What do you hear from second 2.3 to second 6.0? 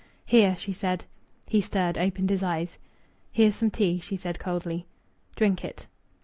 his eyes. "Here's some tea!" she said coldly. "Drink it."